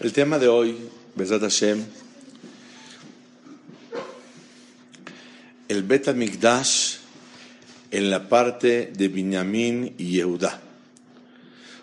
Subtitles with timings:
[0.00, 0.78] El tema de hoy,
[1.14, 1.84] Besat Hashem,
[5.68, 6.96] el Bet Mikdash
[7.90, 10.58] en la parte de Binyamin y Yehuda.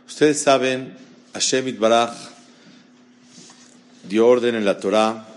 [0.07, 0.97] Ustedes saben,
[1.33, 2.15] Hashem Itbaraj
[4.09, 5.27] dio orden en la Torah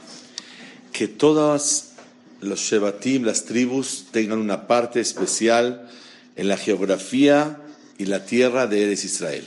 [0.91, 1.93] que todas
[2.41, 5.87] los Shevatim, las tribus, tengan una parte especial
[6.35, 7.61] en la geografía
[7.99, 9.45] y la tierra de Eres Israel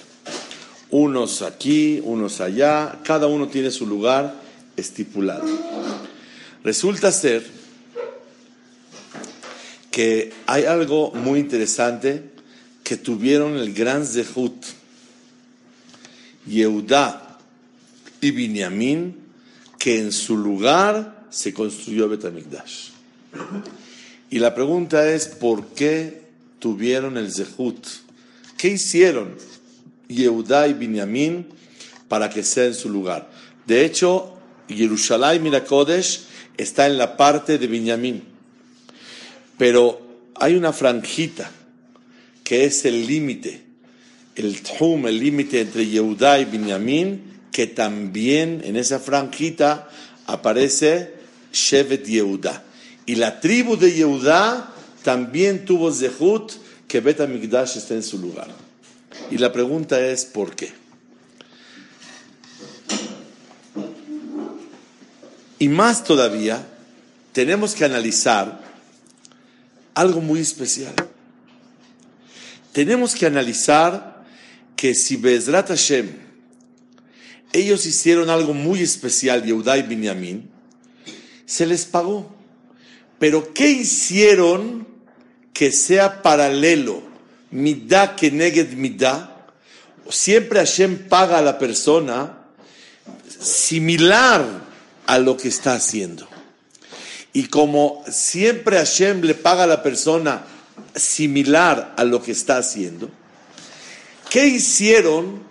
[0.94, 4.36] unos aquí, unos allá, cada uno tiene su lugar
[4.78, 5.44] estipulado.
[6.64, 7.44] Resulta ser
[9.90, 12.22] que hay algo muy interesante
[12.84, 14.54] que tuvieron el gran Zehut,
[16.46, 17.40] Yehudá
[18.22, 19.18] y Binyamin,
[19.80, 22.90] que en su lugar se construyó Betamikdash.
[24.30, 26.22] Y la pregunta es, ¿por qué
[26.60, 27.84] tuvieron el Zehut?
[28.58, 29.53] ¿Qué hicieron?
[30.14, 31.48] Yehudá y Binyamin
[32.08, 33.30] para que sea en su lugar.
[33.66, 36.22] De hecho, Jerusalén Mirakodesh
[36.58, 38.24] está en la parte de Binyamin.
[39.58, 40.02] Pero
[40.36, 41.52] hay una franjita
[42.44, 43.64] que es el límite,
[44.36, 49.90] el Tchum, el límite entre Yehudá y Binyamin, que también en esa franjita
[50.26, 51.14] aparece
[51.52, 52.64] Shevet Yehudá.
[53.06, 56.54] Y la tribu de Yehudá también tuvo Zehut
[56.88, 58.48] que Bet HaMikdash esté en su lugar.
[59.32, 60.72] Y la pregunta es, ¿por qué?
[65.60, 66.68] Y más todavía,
[67.32, 68.62] tenemos que analizar
[69.94, 70.94] algo muy especial.
[72.74, 74.26] Tenemos que analizar
[74.76, 76.10] que si Bezrat Hashem,
[77.54, 80.50] ellos hicieron algo muy especial, Yehuda y Binyamin,
[81.46, 82.36] se les pagó.
[83.20, 84.88] Pero ¿qué hicieron
[85.54, 87.13] que sea paralelo
[87.54, 89.46] midá que neged midá,
[90.10, 92.40] siempre Hashem paga a la persona
[93.40, 94.44] similar
[95.06, 96.28] a lo que está haciendo.
[97.32, 100.44] Y como siempre Hashem le paga a la persona
[100.96, 103.10] similar a lo que está haciendo,
[104.30, 105.44] ¿qué hicieron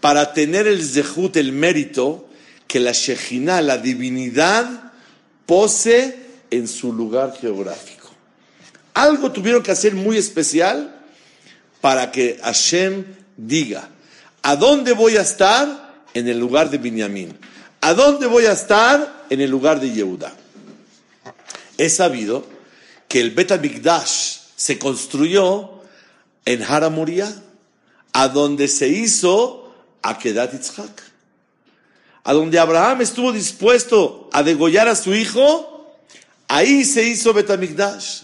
[0.00, 2.28] para tener el zehut, el mérito,
[2.66, 4.92] que la Shejina, la divinidad,
[5.46, 6.16] pose
[6.50, 8.10] en su lugar geográfico?
[8.94, 10.95] Algo tuvieron que hacer muy especial
[11.86, 13.04] para que Hashem
[13.36, 13.88] diga,
[14.42, 16.02] ¿a dónde voy a estar?
[16.14, 17.38] En el lugar de Binyamin.
[17.80, 19.24] ¿A dónde voy a estar?
[19.30, 20.34] En el lugar de Yehuda.
[21.78, 22.44] He sabido
[23.06, 23.52] que el Bet
[24.56, 25.80] se construyó
[26.44, 27.32] en Haramuria,
[28.12, 29.72] a donde se hizo
[30.02, 31.02] Akedat Yitzhak.
[32.24, 35.94] A donde Abraham estuvo dispuesto a degollar a su hijo,
[36.48, 38.16] ahí se hizo Bet Entonces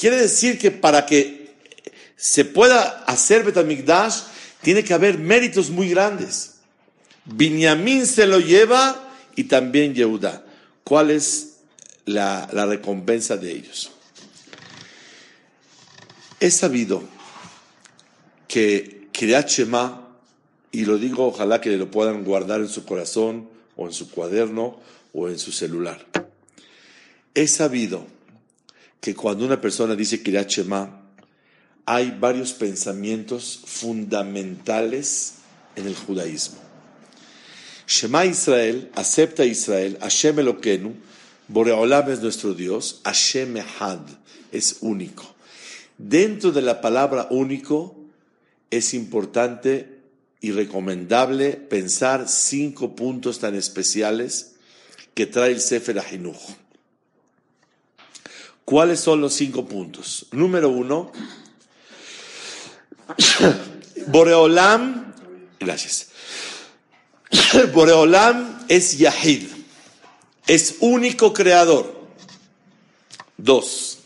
[0.00, 1.39] quiere decir que para que
[2.20, 4.24] se pueda hacer Betamigdash,
[4.60, 6.56] tiene que haber méritos muy grandes.
[7.24, 10.44] Binyamin se lo lleva y también Yehuda.
[10.84, 11.60] ¿Cuál es
[12.04, 13.90] la, recompensa de ellos?
[16.40, 17.04] He sabido
[18.46, 20.06] que Shema,
[20.72, 24.78] y lo digo, ojalá que lo puedan guardar en su corazón, o en su cuaderno,
[25.14, 26.06] o en su celular.
[27.34, 28.06] He sabido
[29.00, 30.99] que cuando una persona dice Shema,
[31.92, 35.38] hay varios pensamientos fundamentales
[35.74, 36.58] en el judaísmo.
[37.84, 40.94] Shema Israel, acepta Israel, Hashem Eloquenu,
[41.48, 44.02] Boreolam es nuestro Dios, Hashem Ehad
[44.52, 45.34] es único.
[45.98, 47.96] Dentro de la palabra único
[48.70, 49.98] es importante
[50.40, 54.52] y recomendable pensar cinco puntos tan especiales
[55.12, 56.38] que trae el Sefer Ahinuch.
[58.64, 60.28] ¿Cuáles son los cinco puntos?
[60.30, 61.10] Número uno,
[64.06, 65.14] Boreolam,
[65.58, 66.08] gracias.
[67.72, 69.48] Boreolam es Yahid,
[70.46, 72.00] es único creador.
[73.36, 73.98] Dos,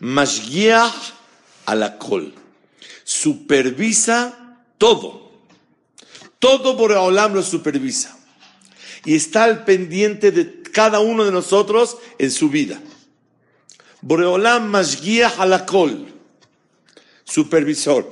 [0.00, 1.12] Mashgiach
[1.66, 2.34] alakol,
[3.04, 5.32] supervisa todo.
[6.38, 8.18] Todo Boreolam lo supervisa.
[9.06, 12.80] Y está al pendiente de cada uno de nosotros en su vida.
[14.00, 16.13] Boreolam Mashgiach alakol
[17.24, 18.10] supervisor.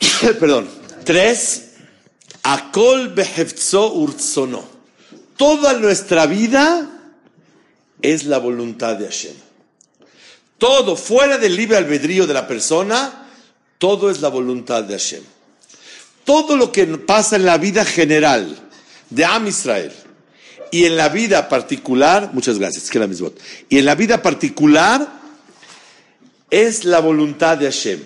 [0.40, 0.68] Perdón.
[1.04, 1.72] Tres,
[2.42, 4.64] Akol behefzo urtsono.
[5.36, 6.88] Toda nuestra vida
[8.00, 9.34] es la voluntad de Hashem.
[10.58, 13.28] Todo fuera del libre albedrío de la persona,
[13.78, 15.22] todo es la voluntad de Hashem.
[16.24, 18.56] Todo lo que pasa en la vida general
[19.10, 19.92] de Am Israel
[20.70, 23.30] y en la vida particular, muchas gracias, que la misma.
[23.68, 25.21] Y en la vida particular
[26.52, 28.00] es la voluntad de Hashem.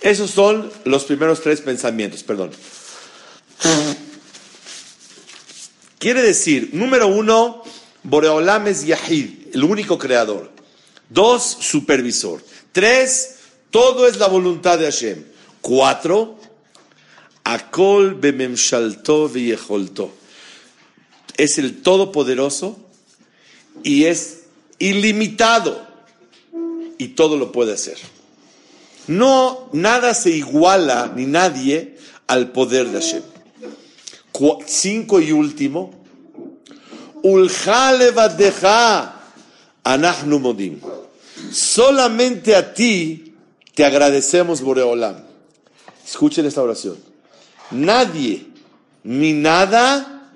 [0.00, 2.50] Esos son los primeros tres pensamientos, perdón.
[5.98, 7.62] Quiere decir, número uno,
[8.02, 10.50] Boreolam es Yahid, el único creador.
[11.10, 12.42] Dos, supervisor.
[12.72, 13.36] Tres,
[13.70, 15.24] todo es la voluntad de Hashem.
[15.60, 16.38] Cuatro,
[17.44, 20.10] Akol bememshalto veyecholto.
[21.36, 22.78] Es el todopoderoso
[23.82, 24.44] y es
[24.78, 25.91] ilimitado
[26.98, 27.98] y todo lo puede hacer.
[29.06, 31.96] No, nada se iguala ni nadie
[32.26, 33.22] al poder de Hashem.
[34.66, 35.90] cinco y último.
[40.40, 40.80] modim.
[41.50, 43.34] Solamente a ti
[43.74, 45.16] te agradecemos, Boreolam.
[46.06, 46.96] Escuchen esta oración.
[47.70, 48.46] Nadie
[49.04, 50.30] ni nada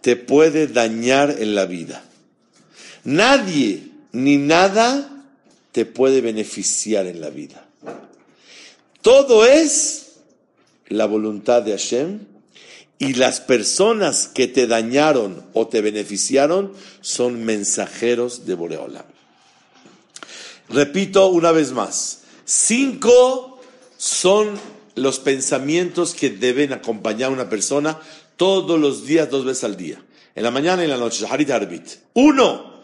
[0.00, 2.04] te puede dañar en la vida.
[3.04, 5.21] Nadie ni nada
[5.72, 7.66] te puede beneficiar en la vida.
[9.00, 10.12] Todo es
[10.88, 12.20] la voluntad de Hashem
[12.98, 19.06] y las personas que te dañaron o te beneficiaron son mensajeros de Boreola.
[20.68, 23.60] Repito una vez más, cinco
[23.96, 24.58] son
[24.94, 27.98] los pensamientos que deben acompañar a una persona
[28.36, 30.02] todos los días, dos veces al día.
[30.34, 31.26] En la mañana y en la noche.
[32.14, 32.82] Uno,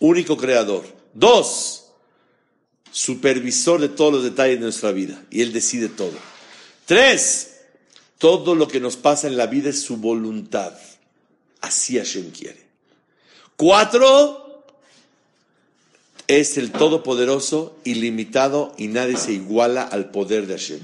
[0.00, 0.84] único creador.
[1.14, 1.85] Dos,
[2.96, 6.14] supervisor de todos los detalles de nuestra vida y Él decide todo.
[6.86, 7.58] Tres,
[8.16, 10.72] todo lo que nos pasa en la vida es su voluntad.
[11.60, 12.64] Así Hashem quiere.
[13.56, 14.64] Cuatro,
[16.26, 20.80] es el Todopoderoso, ilimitado y nadie se iguala al poder de Hashem.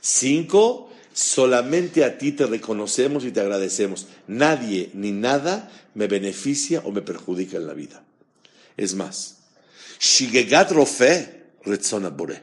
[0.00, 4.06] Cinco, solamente a ti te reconocemos y te agradecemos.
[4.28, 8.04] Nadie ni nada me beneficia o me perjudica en la vida.
[8.76, 9.41] Es más,
[10.02, 12.42] Shigegat Rofe, Retzona Bore.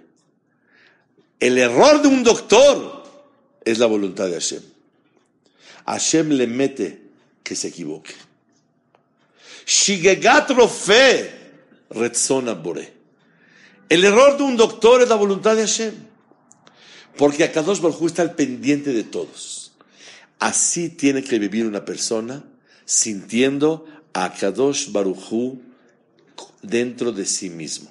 [1.42, 3.04] El error de un doctor
[3.66, 4.64] es la voluntad de Hashem.
[5.86, 7.02] Hashem le mete
[7.44, 8.14] que se equivoque.
[9.66, 11.32] Shigegat Rofe,
[11.90, 12.94] Retzona Bore.
[13.90, 15.94] El error de un doctor es la voluntad de Hashem.
[17.18, 19.74] Porque Akadosh Baruj está al pendiente de todos.
[20.40, 22.42] Así tiene que vivir una persona
[22.86, 25.60] sintiendo a Akadosh Baruj
[26.62, 27.90] dentro de sí mismo.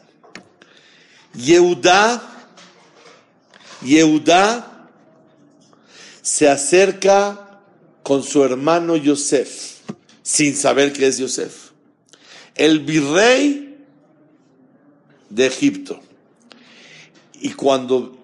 [1.35, 2.51] Yehudá,
[3.83, 4.89] Yehudá
[6.23, 7.61] se acerca
[8.03, 9.81] con su hermano Yosef,
[10.23, 11.71] sin saber que es Yosef,
[12.55, 13.77] el virrey
[15.31, 16.01] de Egipto.
[17.41, 18.19] Y cuando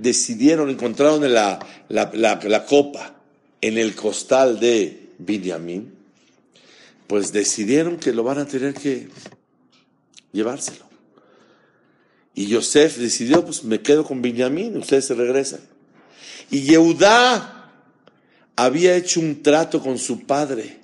[0.00, 1.58] decidieron, encontraron la,
[1.88, 3.14] la, la copa
[3.60, 5.94] en el costal de Binyamin,
[7.06, 9.08] pues decidieron que lo van a tener que
[10.32, 10.86] llevárselo.
[12.34, 15.60] Y Yosef decidió, pues me quedo con Benjamín, ustedes se regresan.
[16.50, 17.72] Y Yehudá
[18.56, 20.78] había hecho un trato con su padre,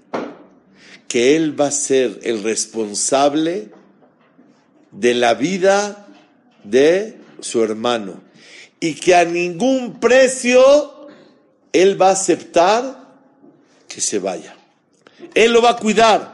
[1.08, 3.70] que él va a ser el responsable
[4.90, 6.08] de la vida
[6.64, 8.20] de su hermano
[8.80, 11.08] y que a ningún precio
[11.72, 13.14] él va a aceptar
[13.88, 14.56] que se vaya.
[15.34, 16.33] Él lo va a cuidar.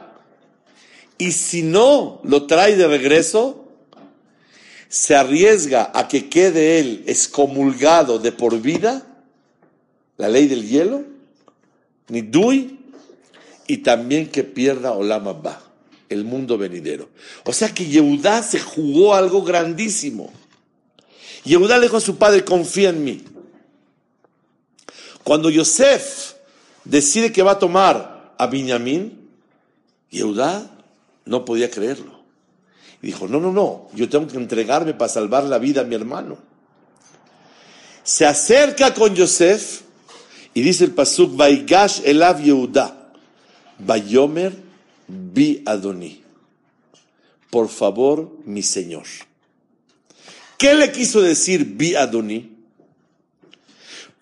[1.20, 3.68] Y si no lo trae de regreso,
[4.88, 9.06] se arriesga a que quede él excomulgado de por vida,
[10.16, 11.04] la ley del hielo,
[12.08, 12.78] ni Dui,
[13.66, 15.62] y también que pierda Olama Ba,
[16.08, 17.10] el mundo venidero.
[17.44, 20.32] O sea que Yehudá se jugó algo grandísimo.
[21.44, 23.22] Yehudá le dijo a su padre, confía en mí.
[25.22, 26.32] Cuando Yosef
[26.84, 29.28] decide que va a tomar a Benjamín,
[30.08, 30.78] Yehudá
[31.30, 32.20] no podía creerlo.
[33.00, 35.94] Y dijo, no, no, no, yo tengo que entregarme para salvar la vida a mi
[35.94, 36.36] hermano.
[38.02, 39.82] Se acerca con Yosef
[40.52, 43.12] y dice el pasuk, Vaigash elav Yehuda,
[43.78, 44.54] Bayomer
[45.06, 46.20] bi Adoni.
[47.48, 49.04] Por favor, mi señor.
[50.58, 52.56] ¿Qué le quiso decir bi Adoni?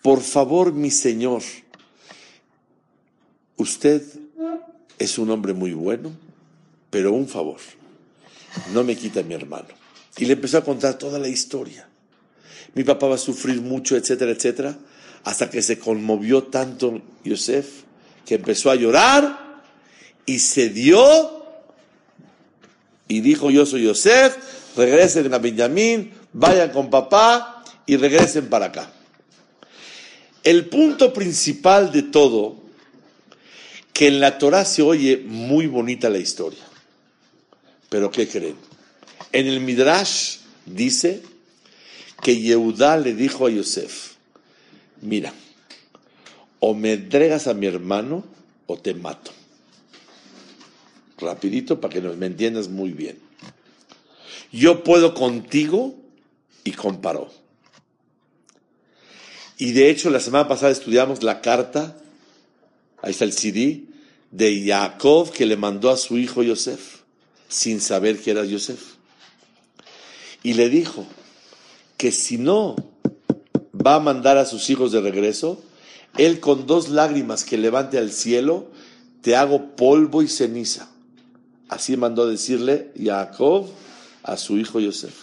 [0.03, 1.41] Por favor, mi señor,
[3.57, 4.03] usted
[4.99, 6.11] es un hombre muy bueno,
[6.89, 7.59] pero un favor,
[8.73, 9.67] no me quita mi hermano.
[10.17, 11.87] Y le empezó a contar toda la historia.
[12.73, 14.77] Mi papá va a sufrir mucho, etcétera, etcétera,
[15.23, 17.83] hasta que se conmovió tanto Yosef
[18.25, 19.63] que empezó a llorar
[20.25, 21.39] y se dio
[23.07, 24.37] y dijo, yo soy Yosef,
[24.77, 28.91] regresen a Benjamín, vayan con papá y regresen para acá.
[30.43, 32.57] El punto principal de todo,
[33.93, 36.68] que en la Torah se oye muy bonita la historia.
[37.89, 38.55] Pero ¿qué creen?
[39.31, 41.21] En el Midrash dice
[42.21, 44.13] que Yehudá le dijo a Yosef,
[45.01, 45.33] mira,
[46.59, 48.23] o me entregas a mi hermano
[48.67, 49.31] o te mato.
[51.17, 53.19] Rapidito para que me entiendas muy bien.
[54.51, 55.95] Yo puedo contigo
[56.63, 57.31] y comparó.
[59.57, 61.97] Y de hecho, la semana pasada estudiamos la carta,
[63.01, 63.83] ahí está el CD,
[64.31, 66.98] de Jacob que le mandó a su hijo Yosef,
[67.49, 68.95] sin saber que era Yosef.
[70.41, 71.05] Y le dijo
[71.97, 72.77] que si no
[73.85, 75.61] va a mandar a sus hijos de regreso,
[76.17, 78.71] él con dos lágrimas que levante al cielo,
[79.21, 80.89] te hago polvo y ceniza.
[81.67, 83.67] Así mandó decirle Jacob
[84.23, 85.13] a su hijo Yosef.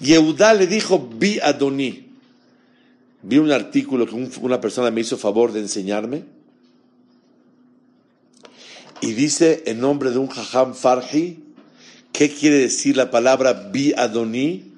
[0.00, 2.06] Yehudá le dijo, vi Adoní.
[3.22, 6.24] Vi un artículo que una persona me hizo favor de enseñarme.
[9.00, 11.38] Y dice en nombre de un jajam farji,
[12.12, 14.72] ¿qué quiere decir la palabra bi Adoní?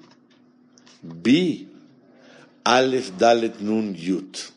[1.02, 1.68] Bi,
[2.64, 4.52] Aleph Dalet Nun Yut.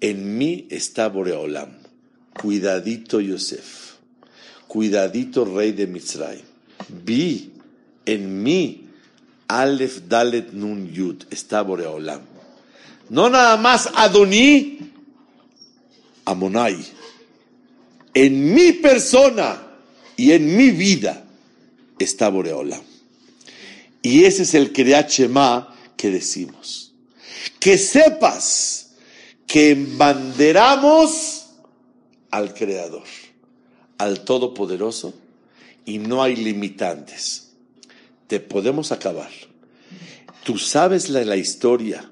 [0.00, 1.70] En mí está Boreolam.
[2.34, 3.94] Cuidadito Yosef.
[4.68, 6.44] Cuidadito rey de Mitzray.
[7.04, 7.50] Vi,
[8.06, 8.86] en mí,
[9.48, 11.26] Aleph Dalet Nun Yut.
[11.32, 12.20] Está Boreolam.
[13.10, 14.92] No nada más Adoní,
[16.26, 16.76] Amonai.
[18.20, 19.62] En mi persona
[20.16, 21.24] y en mi vida
[22.00, 22.80] está Boreolam.
[24.02, 26.92] Y ese es el Shema que decimos.
[27.60, 28.94] Que sepas
[29.46, 31.46] que embanderamos
[32.32, 33.04] al Creador,
[33.98, 35.14] al Todopoderoso,
[35.84, 37.50] y no hay limitantes.
[38.26, 39.30] Te podemos acabar.
[40.42, 42.10] Tú sabes la, la historia,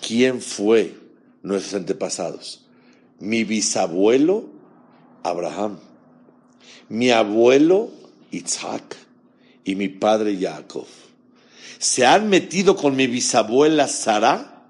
[0.00, 0.94] quién fue
[1.42, 2.66] nuestros antepasados.
[3.18, 4.53] Mi bisabuelo,
[5.24, 5.80] Abraham.
[6.88, 7.90] Mi abuelo,
[8.30, 8.96] Isaac.
[9.64, 10.86] Y mi padre, Jacob
[11.84, 14.62] se han metido con mi bisabuela Sara,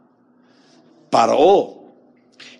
[1.11, 1.95] paró,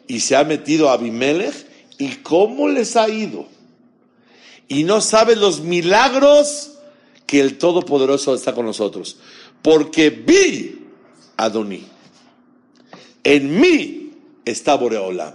[0.07, 1.67] y se ha metido Abimelech,
[1.99, 3.49] y cómo les ha ido.
[4.69, 6.79] Y no saben los milagros
[7.27, 9.17] que el Todopoderoso está con nosotros.
[9.61, 10.87] Porque vi
[11.37, 11.85] a Adoní.
[13.25, 14.13] En mí
[14.45, 15.35] está Boreolam.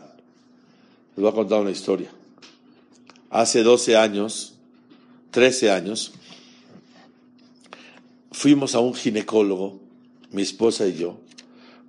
[1.15, 2.09] Les voy a contar una historia.
[3.29, 4.55] Hace 12 años,
[5.31, 6.13] 13 años,
[8.31, 9.79] fuimos a un ginecólogo,
[10.31, 11.19] mi esposa y yo,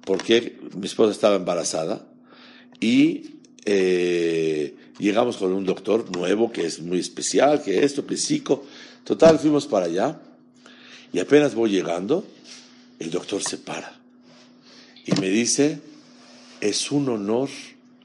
[0.05, 2.07] porque mi esposa estaba embarazada
[2.81, 8.65] y eh, llegamos con un doctor nuevo que es muy especial, que esto, que psico.
[9.05, 10.21] Total, fuimos para allá
[11.13, 12.27] y apenas voy llegando,
[12.99, 14.01] el doctor se para
[15.05, 15.81] y me dice,
[16.61, 17.49] es un honor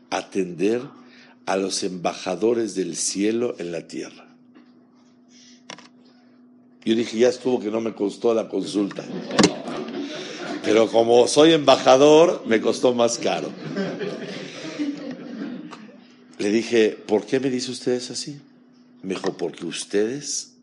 [0.10, 0.82] atender
[1.46, 4.26] a los embajadores del cielo en la tierra.
[6.84, 9.04] Yo dije, ya estuvo que no me costó la consulta.
[10.64, 13.50] Pero como soy embajador, me costó más caro.
[16.38, 18.40] Le dije, ¿por qué me dice ustedes así?
[19.02, 20.54] Me dijo, porque ustedes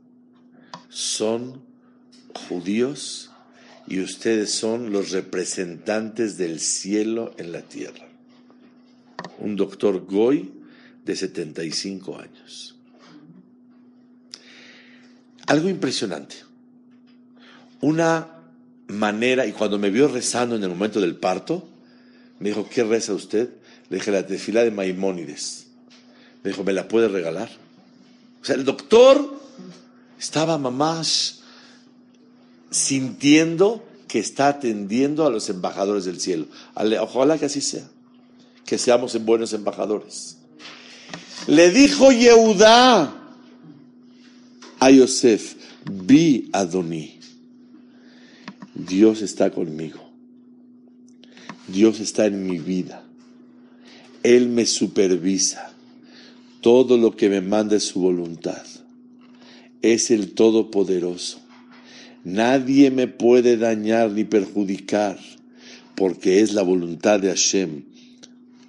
[0.88, 1.62] son
[2.48, 3.30] judíos
[3.88, 8.06] y ustedes son los representantes del cielo en la tierra.
[9.38, 10.61] Un doctor Goy
[11.04, 12.76] de 75 años.
[15.46, 16.36] Algo impresionante.
[17.80, 18.28] Una
[18.88, 21.68] manera, y cuando me vio rezando en el momento del parto,
[22.38, 23.50] me dijo, ¿qué reza usted?
[23.88, 25.66] Le dije, la tefila de Maimónides.
[26.42, 27.50] Me dijo, ¿me la puede regalar?
[28.40, 29.40] O sea, el doctor
[30.18, 31.42] estaba mamás
[32.70, 36.46] sintiendo que está atendiendo a los embajadores del cielo.
[37.00, 37.88] Ojalá que así sea,
[38.66, 40.38] que seamos buenos embajadores.
[41.48, 43.12] Le dijo Yehudá,
[44.78, 45.56] a Yosef,
[45.90, 47.18] vi Adoní.
[48.74, 50.00] Dios está conmigo.
[51.66, 53.04] Dios está en mi vida.
[54.22, 55.72] Él me supervisa.
[56.60, 58.62] Todo lo que me manda es su voluntad.
[59.82, 61.40] Es el Todopoderoso.
[62.24, 65.18] Nadie me puede dañar ni perjudicar,
[65.96, 67.91] porque es la voluntad de Hashem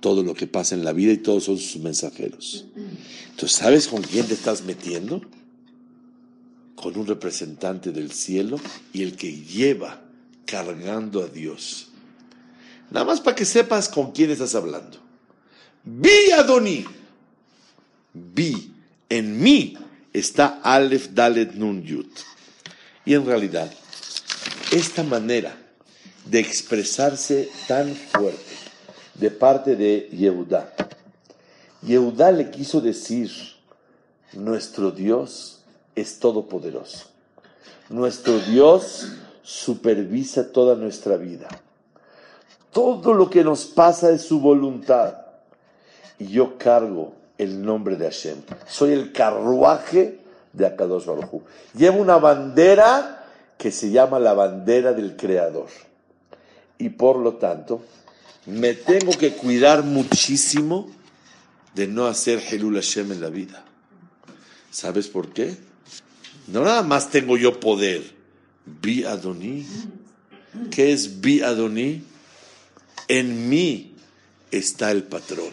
[0.03, 2.65] todo lo que pasa en la vida y todos son sus mensajeros.
[3.31, 5.21] Entonces, ¿sabes con quién te estás metiendo?
[6.83, 8.59] con un representante del cielo
[8.91, 10.01] y el que lleva
[10.45, 11.87] cargando a Dios.
[12.91, 14.99] Nada más para que sepas con quién estás hablando.
[15.85, 16.83] Vi Adoní.
[18.13, 18.73] Vi.
[19.07, 19.77] En mí
[20.11, 22.07] está Aleph Dalet Nun Yud.
[23.05, 23.73] Y en realidad,
[24.71, 25.55] esta manera
[26.25, 28.52] de expresarse tan fuerte
[29.15, 30.73] de parte de Yehudá,
[31.81, 33.29] Yehudá le quiso decir,
[34.33, 35.61] nuestro Dios
[35.95, 37.07] es todopoderoso.
[37.89, 39.07] Nuestro Dios
[39.43, 41.47] supervisa toda nuestra vida.
[42.71, 45.17] Todo lo que nos pasa es su voluntad.
[46.19, 48.37] y yo cargo el nombre de Hashem.
[48.67, 50.19] Soy el carruaje
[50.53, 51.41] de Akadosh Baruj
[51.75, 53.25] Llevo una bandera
[53.57, 55.67] que se llama la bandera del Creador.
[56.77, 57.81] Y por lo tanto,
[58.45, 60.89] me tengo que cuidar muchísimo
[61.75, 63.65] de no hacer Helul Hashem en la vida.
[64.71, 65.55] ¿Sabes por qué?
[66.47, 68.03] No nada más tengo yo poder.
[68.65, 69.65] Bi Adoní.
[70.71, 72.03] ¿Qué es Bi Adoní?
[73.07, 73.95] En mí
[74.51, 75.51] está el patrón.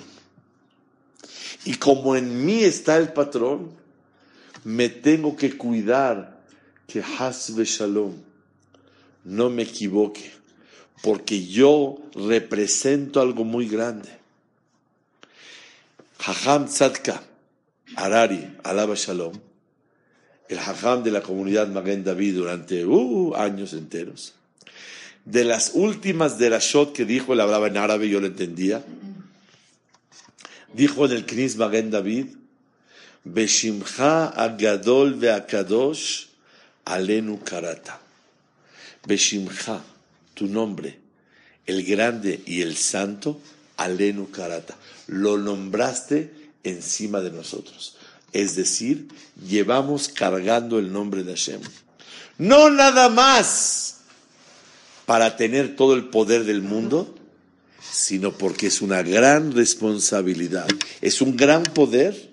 [1.64, 3.73] Y como en mí está el patrón,
[4.64, 6.40] me tengo que cuidar
[6.87, 8.14] que Hasbe Shalom
[9.25, 10.32] no me equivoque,
[11.02, 14.11] porque yo represento algo muy grande.
[16.19, 17.23] Hajam Tzadka
[17.97, 19.33] Harari, Alaba Shalom,
[20.49, 24.35] el Hajam de la comunidad Magen David durante uh, años enteros,
[25.25, 28.85] de las últimas de la shot que dijo, él hablaba en árabe, yo lo entendía,
[30.73, 32.26] dijo en el Knis Magen David,
[33.23, 36.26] Beshimcha agadol veakadosh
[36.87, 38.00] alenu karata.
[39.07, 39.83] Beshimcha,
[40.40, 40.99] tu nombre,
[41.66, 43.38] el grande y el santo,
[43.76, 44.75] alenu karata.
[45.06, 46.32] Lo nombraste
[46.64, 47.99] encima de nosotros.
[48.32, 49.09] Es decir,
[49.47, 51.61] llevamos cargando el nombre de Hashem.
[52.38, 53.99] No nada más
[55.04, 57.14] para tener todo el poder del mundo,
[57.92, 60.68] sino porque es una gran responsabilidad.
[61.02, 62.30] Es un gran poder,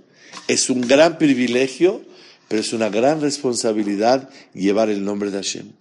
[0.48, 2.06] es un gran privilegio,
[2.48, 5.74] pero es una gran responsabilidad llevar el nombre de Hashem.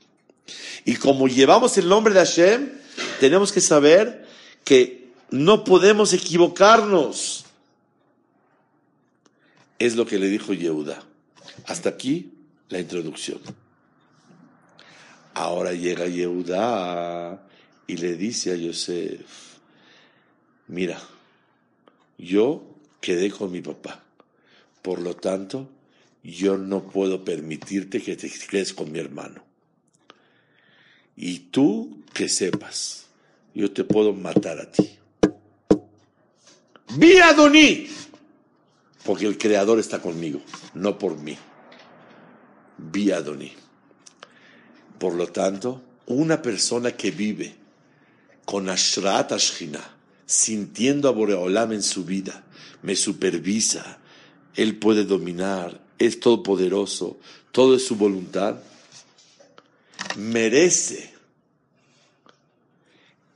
[0.85, 2.73] Y como llevamos el nombre de Hashem,
[3.21, 4.27] tenemos que saber
[4.65, 7.45] que no podemos equivocarnos.
[9.79, 11.03] Es lo que le dijo Yehuda.
[11.67, 12.33] Hasta aquí
[12.69, 13.41] la introducción.
[15.35, 17.47] Ahora llega Yehuda
[17.87, 19.21] y le dice a Yosef,
[20.67, 21.01] mira,
[22.19, 22.65] yo
[23.01, 24.03] quedé con mi papá,
[24.83, 25.69] por lo tanto,
[26.23, 29.46] yo no puedo permitirte que te quedes con mi hermano.
[31.17, 33.07] Y tú que sepas,
[33.55, 34.99] yo te puedo matar a ti.
[36.97, 37.89] Vi Adoní,
[39.05, 40.41] porque el Creador está conmigo,
[40.75, 41.37] no por mí.
[42.79, 43.53] Vi Adoní.
[44.99, 47.55] Por lo tanto, una persona que vive
[48.45, 52.45] con Ashrat Ashkinah, sintiendo a Boreolam en su vida,
[52.83, 53.99] me supervisa,
[54.55, 57.19] Él puede dominar, es todopoderoso,
[57.53, 58.57] todo es su voluntad,
[60.17, 61.11] merece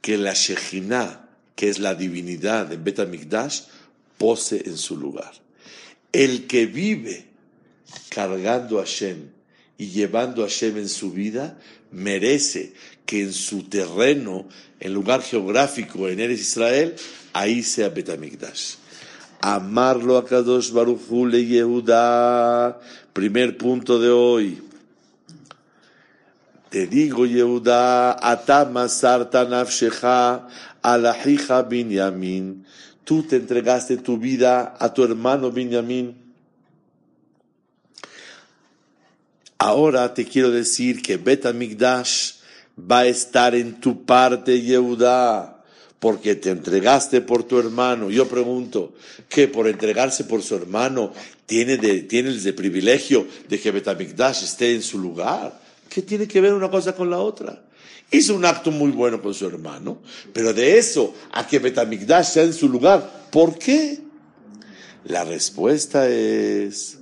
[0.01, 3.63] que la Shejinah, que es la divinidad de Betamikdash,
[4.19, 5.33] pose en su lugar.
[6.13, 7.27] El que vive
[8.09, 9.31] cargando a Hashem
[9.79, 11.59] y llevando a Hashem en su vida,
[11.91, 12.73] merece
[13.07, 16.97] que en su terreno, en lugar geográfico, en Eres Israel,
[17.33, 18.75] ahí sea Betamigdash.
[19.41, 22.79] Amarlo a Kadosh Baruchu le Yehuda.
[23.13, 24.70] Primer punto de hoy.
[26.71, 30.49] Te digo, Yehuda, atama sarta nafshecha
[31.69, 32.65] binyamin.
[33.05, 36.15] Tú te entregaste tu vida a tu hermano Binyamin.
[39.59, 42.35] Ahora te quiero decir que Betamigdash
[42.79, 45.65] va a estar en tu parte, Yehuda,
[45.99, 48.11] porque te entregaste por tu hermano.
[48.11, 48.95] Yo pregunto,
[49.29, 51.13] ¿qué por entregarse por su hermano
[51.47, 55.60] tiene, de, el de privilegio de que Betamigdash esté en su lugar?
[55.91, 57.65] ¿Qué tiene que ver una cosa con la otra?
[58.13, 59.99] Hizo un acto muy bueno con su hermano,
[60.33, 64.01] pero de eso a que Betamigdash sea en su lugar, ¿por qué?
[65.05, 66.99] La respuesta es...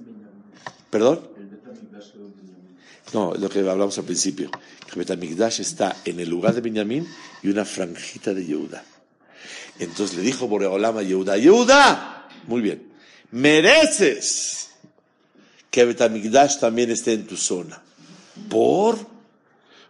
[0.90, 1.20] ¿Perdón?
[3.12, 4.50] No, lo que hablamos al principio.
[4.90, 7.06] Que Betamigdash está en el lugar de Benjamín
[7.42, 8.82] y una franjita de Yehuda.
[9.78, 12.88] Entonces le dijo Boreolam a Yehuda, Yehuda, muy bien,
[13.30, 14.70] mereces
[15.70, 17.82] que Betamigdash también esté en tu zona.
[18.48, 18.98] ¿Por?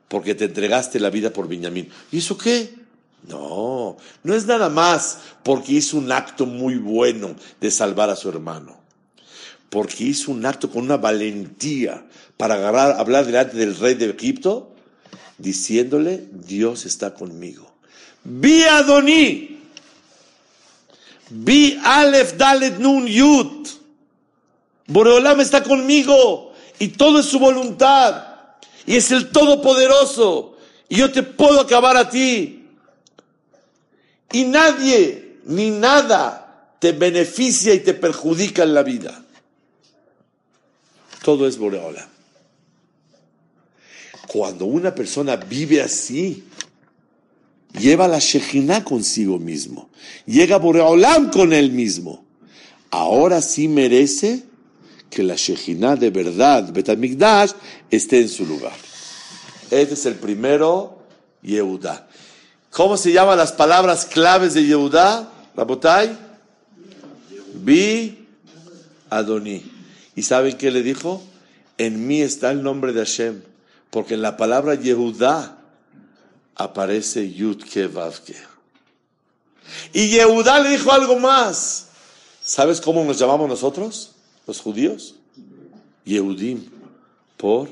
[0.08, 1.90] Porque te entregaste la vida por Benjamín.
[2.10, 2.74] ¿Y eso qué?
[3.26, 8.28] No, no es nada más porque hizo un acto muy bueno de salvar a su
[8.28, 8.78] hermano.
[9.70, 12.06] Porque hizo un acto con una valentía
[12.36, 14.74] para agarrar, hablar delante del rey de Egipto,
[15.36, 17.70] diciéndole, Dios está conmigo.
[18.24, 19.60] Vi Adoní,
[21.30, 23.68] vi Aleph Dalet Nun Yud.
[24.86, 28.27] Boreolam está conmigo y todo es su voluntad
[28.88, 30.56] y es el Todopoderoso
[30.88, 32.64] y yo te puedo acabar a ti.
[34.32, 39.22] Y nadie ni nada te beneficia y te perjudica en la vida.
[41.22, 42.08] Todo es Boreolam.
[44.26, 46.44] Cuando una persona vive así,
[47.78, 49.90] lleva la Shejina consigo mismo,
[50.24, 52.24] llega Boreolam con él mismo.
[52.90, 54.44] Ahora sí merece
[55.18, 57.50] que la Shejina de verdad, Betamigdash,
[57.90, 58.76] esté en su lugar.
[59.68, 61.02] Este es el primero,
[61.42, 62.06] Yehuda.
[62.70, 65.28] ¿Cómo se llaman las palabras claves de Yehuda?
[65.56, 66.16] Rabotai?
[67.52, 68.28] Bi
[69.10, 69.68] Adoni.
[70.14, 71.20] ¿Y saben qué le dijo?
[71.78, 73.42] En mí está el nombre de Hashem.
[73.90, 75.58] Porque en la palabra Yehuda
[76.54, 78.36] aparece Yudke Vavke.
[79.92, 81.88] Y Yehuda le dijo algo más.
[82.40, 84.12] ¿Sabes cómo nos llamamos nosotros,
[84.48, 85.14] los judíos?
[86.04, 86.64] Yehudim.
[87.36, 87.68] ¿Por?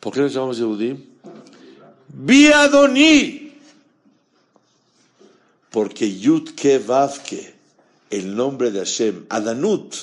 [0.00, 1.04] ¿Por qué nos llamamos Yehudim?
[2.08, 3.52] Biadoni.
[5.70, 7.54] Porque Yudke Vavke,
[8.10, 9.94] el nombre de Hashem, Adanut,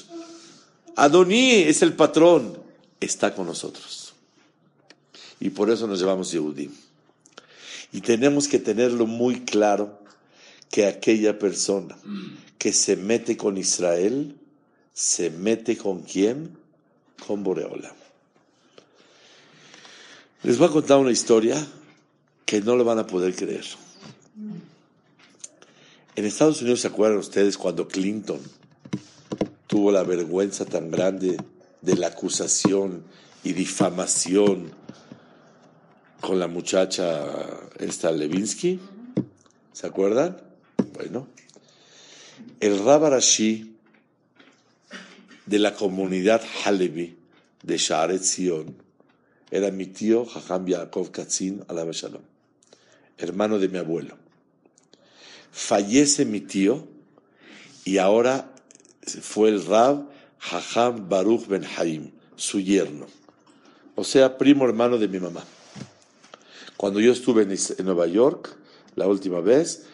[0.96, 2.58] Adoní es el patrón,
[3.00, 4.14] está con nosotros.
[5.40, 6.72] Y por eso nos llamamos Yehudim.
[7.92, 10.00] Y tenemos que tenerlo muy claro
[10.70, 11.98] que aquella persona
[12.58, 14.36] que se mete con Israel,
[14.94, 16.58] se mete con quién?
[17.26, 17.94] Con Boreola.
[20.44, 21.56] Les voy a contar una historia
[22.46, 23.66] que no lo van a poder creer.
[26.16, 28.40] En Estados Unidos, ¿se acuerdan ustedes cuando Clinton
[29.72, 31.38] tuvo la vergüenza tan grande
[31.82, 33.06] de la acusación
[33.42, 34.74] y difamación
[36.20, 37.26] con la muchacha
[37.80, 38.80] esta Levinsky.
[39.72, 40.38] ¿Se acuerdan?
[40.94, 41.28] Bueno,
[42.60, 43.71] el Rabarashi
[45.46, 47.16] de la comunidad Halevi
[47.64, 48.76] de Shaaret Zion
[49.52, 52.22] era mi tío Jajam Yaakov Katzin Alaba Shalom,
[53.18, 54.18] hermano de mi abuelo.
[55.52, 56.88] Fallece mi tío
[57.84, 58.54] y ahora
[59.22, 63.08] fue el Rab Jajam Baruch Ben Haim, su yerno,
[63.96, 65.44] o sea, primo hermano de mi mamá.
[66.78, 68.56] Cuando yo estuve en, Nueva York,
[68.96, 69.86] la última vez,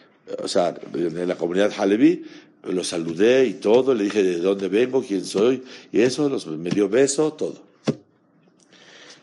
[0.42, 2.26] o sea, en la comunidad Halevi,
[2.64, 6.90] lo saludé y todo, le dije de dónde vengo, quién soy, y eso, me dio
[6.90, 7.62] beso, todo.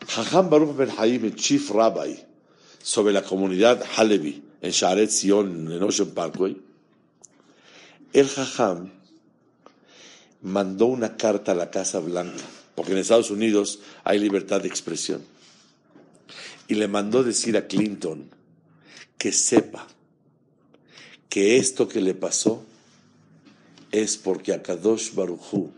[0.07, 2.17] Jajam Baruch Ben Haim, el chief rabbi,
[2.81, 6.57] sobre la comunidad Halevi, en Sharet Zion, en Ocean Parkway,
[8.13, 8.91] el Jajam
[10.41, 12.43] mandó una carta a la Casa Blanca,
[12.75, 15.21] porque en Estados Unidos hay libertad de expresión
[16.67, 18.29] y le mandó decir a Clinton
[19.17, 19.87] que sepa
[21.29, 22.63] que esto que le pasó
[24.01, 25.71] es porque a Kadosh Barujú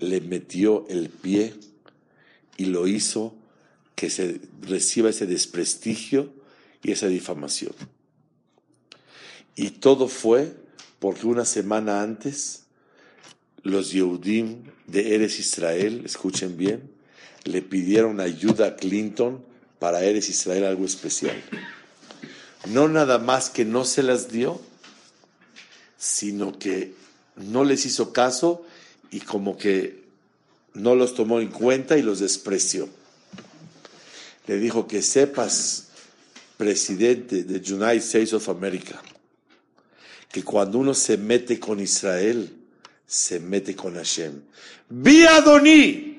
[0.00, 1.54] le metió el pie
[2.56, 3.34] y lo hizo
[3.94, 6.32] que se reciba ese desprestigio
[6.82, 7.72] y esa difamación.
[9.54, 10.52] Y todo fue
[10.98, 12.64] porque una semana antes
[13.62, 16.90] los Yehudim de Eres Israel, escuchen bien,
[17.44, 19.44] le pidieron ayuda a Clinton
[19.78, 21.36] para Eres Israel algo especial.
[22.68, 24.60] No nada más que no se las dio,
[26.02, 26.94] sino que
[27.36, 28.66] no les hizo caso
[29.12, 30.02] y como que
[30.74, 32.88] no los tomó en cuenta y los despreció.
[34.48, 35.90] Le dijo que sepas,
[36.56, 39.00] presidente de United States of America,
[40.28, 42.52] que cuando uno se mete con Israel,
[43.06, 44.42] se mete con Hashem.
[44.88, 46.18] Biadoni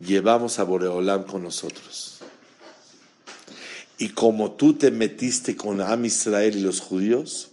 [0.00, 2.13] llevamos a Boreolam con nosotros.
[3.98, 7.50] Y como tú te metiste con Am Israel y los judíos,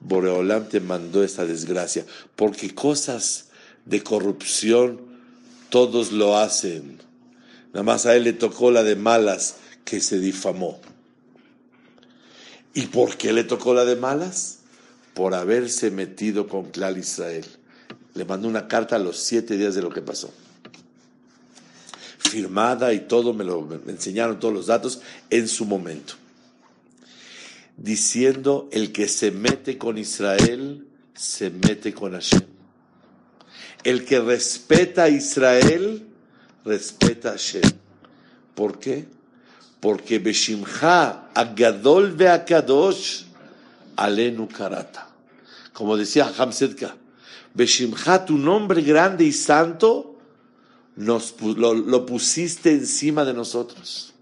[0.00, 2.04] Boreolam te mandó esta desgracia,
[2.36, 3.46] porque cosas
[3.84, 5.00] de corrupción
[5.68, 6.98] todos lo hacen.
[7.72, 10.80] Nada más a él le tocó la de malas que se difamó.
[12.72, 14.58] ¿Y por qué le tocó la de malas?
[15.12, 17.44] Por haberse metido con Clal Israel.
[18.14, 20.32] Le mandó una carta a los siete días de lo que pasó
[22.28, 26.14] firmada y todo, me lo enseñaron todos los datos en su momento.
[27.76, 32.42] Diciendo, el que se mete con Israel, se mete con Hashem.
[33.82, 36.06] El que respeta a Israel,
[36.64, 37.70] respeta a Hashem.
[38.54, 39.04] ¿Por qué?
[39.80, 43.24] Porque Beshimcha Agadol Beakadosh
[43.96, 45.08] Alenu Karata.
[45.72, 46.96] Como decía Hamsetka,
[47.52, 50.13] Beshimcha, tu nombre grande y santo,
[50.96, 54.14] nos, lo, pusiste encima de nosotros.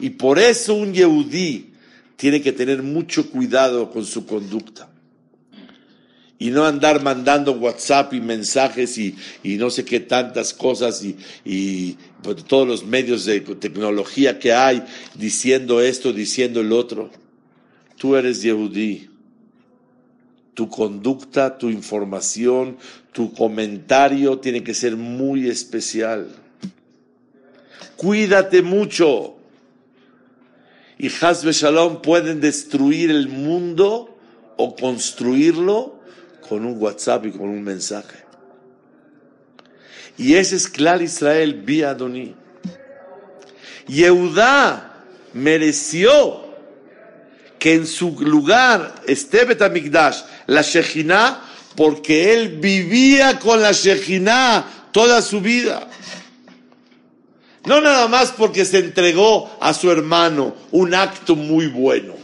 [0.00, 1.72] Y por eso un Yehudí
[2.16, 4.90] tiene que tener mucho cuidado con su conducta.
[6.40, 11.96] Y no andar mandando WhatsApp y mensajes y, no sé qué tantas cosas y, y
[12.22, 14.84] pues, todos los medios de tecnología que hay
[15.14, 17.10] diciendo esto, diciendo el otro.
[17.96, 19.08] Tú eres Yehudí
[20.58, 22.78] tu conducta, tu información,
[23.18, 26.28] tu comentario tiene que ser muy especial.
[27.96, 29.34] Cuídate mucho.
[30.98, 34.16] y Hasbe Shalom pueden destruir el mundo
[34.56, 35.98] o construirlo
[36.48, 38.18] con un WhatsApp y con un mensaje.
[40.16, 42.36] Y ese es Clar Israel vía Adoní.
[43.88, 45.02] Yehudá
[45.32, 46.54] mereció
[47.58, 51.47] que en su lugar esté Betamigdash, la Shejinah,
[51.78, 55.88] porque él vivía con la Shejinah toda su vida.
[57.66, 62.14] No nada más porque se entregó a su hermano, un acto muy bueno,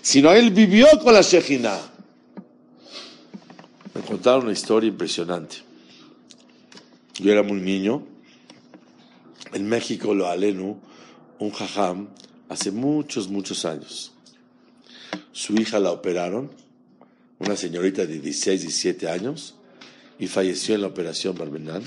[0.00, 1.80] sino él vivió con la Shejinah.
[3.92, 5.56] Me contaron una historia impresionante.
[7.18, 8.06] Yo era muy niño.
[9.52, 10.80] En México lo alenu,
[11.38, 12.08] un jajam,
[12.48, 14.12] hace muchos, muchos años.
[15.30, 16.50] Su hija la operaron,
[17.40, 19.56] una señorita de 16, 17 años,
[20.18, 21.82] y falleció en la operación Barbenán.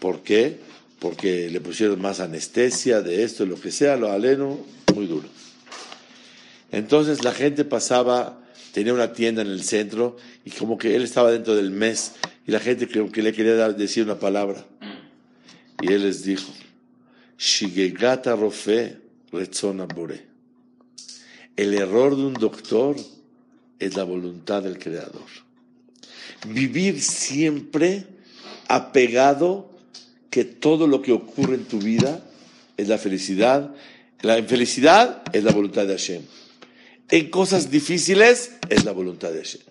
[0.00, 0.58] ¿Por qué?
[0.98, 4.58] Porque le pusieron más anestesia de esto, lo que sea, lo aleno,
[4.94, 5.28] muy duro.
[6.72, 11.30] Entonces la gente pasaba, tenía una tienda en el centro, y como que él estaba
[11.30, 12.12] dentro del mes
[12.46, 14.64] y la gente creo que le quería decir una palabra.
[15.82, 16.52] Y él les dijo,
[17.38, 18.98] Shigegata Rofe
[19.30, 20.26] Retzona Bore.
[21.56, 22.96] El error de un doctor
[23.80, 25.26] es la voluntad del Creador.
[26.46, 28.06] Vivir siempre
[28.68, 29.70] apegado
[30.30, 32.24] que todo lo que ocurre en tu vida
[32.76, 33.74] es la felicidad.
[34.22, 36.22] La infelicidad es la voluntad de Hashem.
[37.08, 39.62] En cosas difíciles es la voluntad de Hashem.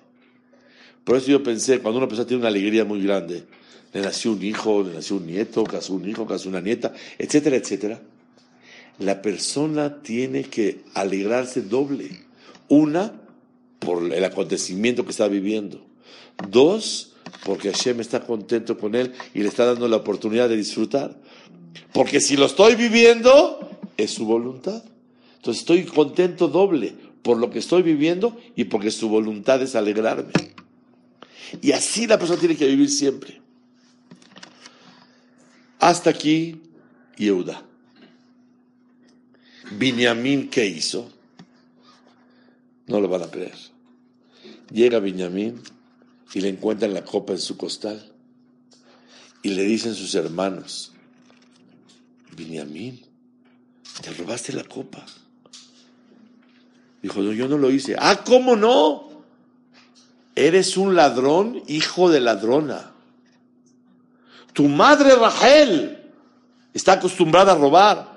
[1.04, 3.45] Por eso yo pensé, cuando una persona tiene una alegría muy grande,
[3.93, 7.56] le nació un hijo, le nació un nieto, casó un hijo, casó una nieta, etcétera,
[7.56, 8.00] etcétera,
[9.00, 12.10] la persona tiene que alegrarse doble.
[12.67, 13.13] Una,
[13.80, 15.86] por el acontecimiento que está viviendo.
[16.50, 17.13] Dos,
[17.46, 21.18] porque Hashem está contento con él y le está dando la oportunidad de disfrutar.
[21.94, 24.84] Porque si lo estoy viviendo, es su voluntad.
[25.38, 30.32] Entonces estoy contento doble por lo que estoy viviendo y porque su voluntad es alegrarme.
[31.62, 33.42] Y así la persona tiene que vivir siempre.
[35.80, 36.62] Hasta aquí,
[37.18, 37.63] Yehuda.
[39.72, 41.12] Binyamin, ¿qué hizo?
[42.89, 43.56] No lo van a creer.
[44.71, 45.62] Llega Binyamin
[46.34, 48.04] y le encuentran la copa en su costal.
[49.43, 50.91] Y le dicen sus hermanos,
[52.36, 52.99] Binyamin,
[54.02, 55.06] te robaste la copa.
[57.02, 57.95] Dijo, no, yo no lo hice.
[57.97, 59.23] Ah, ¿cómo no?
[60.36, 62.91] Eres un ladrón, hijo de ladrona.
[64.54, 66.12] Tu madre Rachel
[66.73, 68.09] está acostumbrada a robar.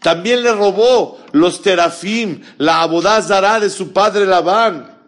[0.00, 4.98] También le robó los terafim, la abodazara de su padre Labán.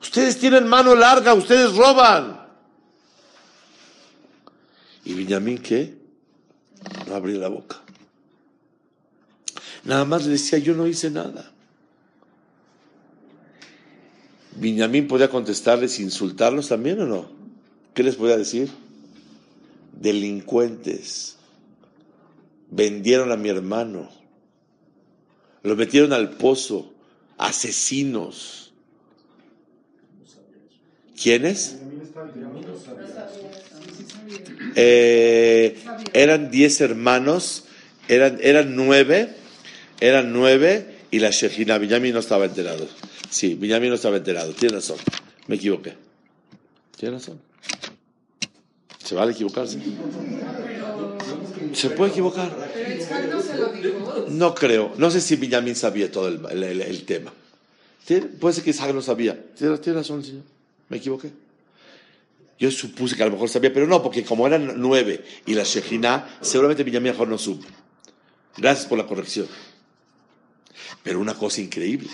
[0.00, 2.40] Ustedes tienen mano larga, ustedes roban.
[5.04, 5.94] ¿Y Benjamín qué?
[7.06, 7.82] No abrió la boca.
[9.84, 11.50] Nada más le decía, yo no hice nada.
[14.56, 17.26] ¿Viñamín podía contestarles, insultarlos también o no?
[17.94, 18.70] ¿Qué les podía decir?
[19.92, 21.36] Delincuentes.
[22.70, 24.21] Vendieron a mi hermano.
[25.62, 26.92] Lo metieron al pozo.
[27.38, 28.72] Asesinos.
[31.20, 31.78] ¿Quiénes?
[34.74, 35.78] Eh,
[36.12, 37.64] eran diez hermanos,
[38.08, 39.34] eran, eran nueve,
[40.00, 42.88] eran nueve, y la Shejina Benjamín no estaba enterado.
[43.30, 44.52] Sí, Benjamín no estaba enterado.
[44.52, 44.96] Tiene razón.
[45.46, 45.94] Me equivoqué.
[46.96, 47.40] Tiene razón.
[49.04, 49.78] ¿Se vale equivocarse?
[51.74, 52.72] ¿Se puede equivocar?
[54.28, 54.94] No creo.
[54.96, 57.32] No sé si Benjamín sabía todo el, tema.
[58.40, 59.38] Puede ser que Isaac no sabía.
[59.54, 60.42] Tiene, razón, señor.
[60.88, 61.30] Me equivoqué.
[62.58, 65.64] Yo supuse que a lo mejor sabía, pero no, porque como eran nueve y la
[65.64, 67.66] Shejina, seguramente Benjamín mejor no supo.
[68.56, 69.46] Gracias por la corrección.
[71.02, 72.10] Pero una cosa increíble.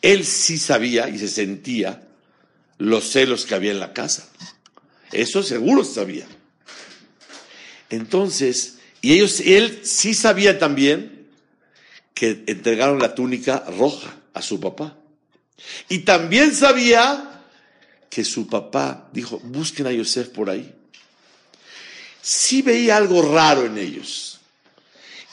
[0.00, 2.02] Él sí sabía y se sentía
[2.78, 4.28] los celos que había en la casa.
[5.12, 6.26] Eso seguro sabía.
[7.94, 11.26] Entonces, y ellos, él sí sabía también
[12.12, 14.96] que entregaron la túnica roja a su papá.
[15.88, 17.42] Y también sabía
[18.10, 20.72] que su papá dijo, busquen a Yosef por ahí.
[22.22, 24.40] Sí veía algo raro en ellos.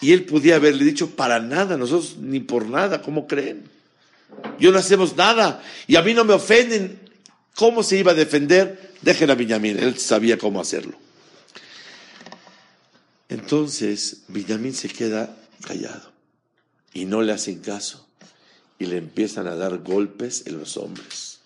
[0.01, 3.69] Y él podía haberle dicho, para nada, nosotros ni por nada, ¿cómo creen?
[4.59, 6.99] Yo no hacemos nada y a mí no me ofenden.
[7.55, 8.93] ¿Cómo se iba a defender?
[9.01, 10.97] Dejen a Benjamín, él sabía cómo hacerlo.
[13.31, 15.33] Entonces, Benjamín se queda
[15.65, 16.11] callado
[16.93, 18.05] y no le hacen caso
[18.77, 21.39] y le empiezan a dar golpes en los hombros.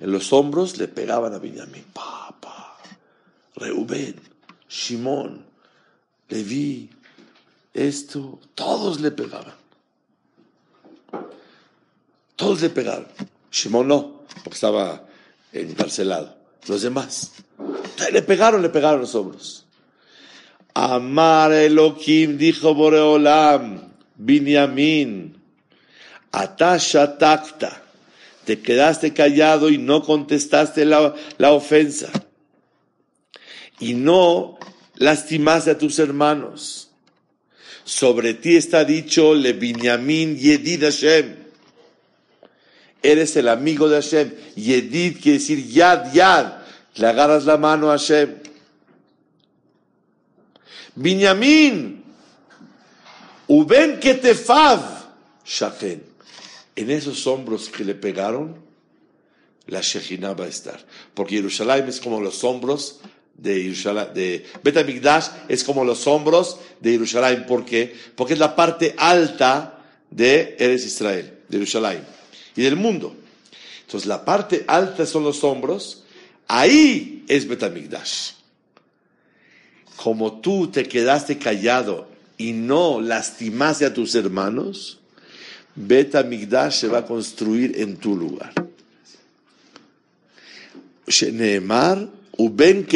[0.00, 1.84] En los hombros le pegaban a Benjamín.
[1.92, 2.76] Papá,
[3.54, 4.16] Reubén,
[4.68, 5.44] Shimón,
[6.28, 6.90] Leví,
[7.72, 9.54] esto, todos le pegaban.
[12.34, 13.06] Todos le pegaron.
[13.52, 15.06] Shimon no, porque estaba
[15.52, 16.36] encarcelado.
[16.66, 17.30] Los demás.
[18.10, 19.65] Le pegaron, le pegaron los hombros.
[20.78, 23.80] Amar Elohim, dijo Boreolam,
[24.14, 25.34] Binyamin,
[26.30, 27.80] Atasha Takta,
[28.44, 32.12] te quedaste callado y no contestaste la, la ofensa.
[33.80, 34.58] Y no
[34.96, 36.90] lastimaste a tus hermanos.
[37.84, 41.36] Sobre ti está dicho, Le Binyamin Yedid Hashem.
[43.02, 44.30] Eres el amigo de Hashem.
[44.56, 46.52] Yedid quiere decir Yad, Yad.
[46.96, 48.45] Le agarras la mano a Hashem.
[50.96, 52.02] Binyamin.
[53.46, 54.80] Uben Ketefav.
[55.44, 56.02] Shaken.
[56.74, 58.56] En esos hombros que le pegaron,
[59.66, 60.84] la Shekhinah va a estar.
[61.14, 63.00] Porque Jerusalén es como los hombros
[63.34, 67.44] de Jerusalén, de Betamigdash es como los hombros de Jerusalén.
[67.46, 67.94] ¿Por qué?
[68.14, 72.04] Porque es la parte alta de Eres Israel, de Jerusalén
[72.54, 73.14] y del mundo.
[73.84, 76.04] Entonces la parte alta son los hombros,
[76.48, 78.35] ahí es Betamigdash.
[79.96, 84.98] Como tú te quedaste callado y no lastimaste a tus hermanos,
[85.74, 88.52] Betamigdash se va a construir en tu lugar.
[92.38, 92.86] Uben.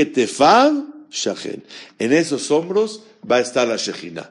[1.98, 4.30] En esos hombros va a estar la Shejina.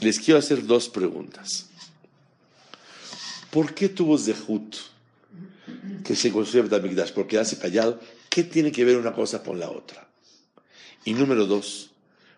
[0.00, 1.66] Les quiero hacer dos preguntas.
[3.50, 4.76] ¿Por qué tuvo Zehut
[6.04, 7.12] que se construye Betamigdash?
[7.12, 8.00] Porque hace callado.
[8.28, 10.05] ¿Qué tiene que ver una cosa con la otra?
[11.06, 11.90] Y número dos,